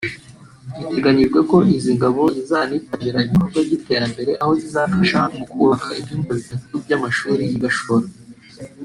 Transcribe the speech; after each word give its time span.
Biteganyijwe 0.79 1.39
ko 1.49 1.57
izi 1.75 1.91
ngabo 1.97 2.23
zizanitabira 2.35 3.19
ibikorwa 3.27 3.59
by’iterambere 3.65 4.31
aho 4.41 4.51
zizafasha 4.61 5.19
mu 5.35 5.43
kubaka 5.51 5.89
ibyumba 5.99 6.31
bitatu 6.39 6.73
by’amashuri 6.83 7.43
i 7.55 7.57
Gashora 7.63 8.07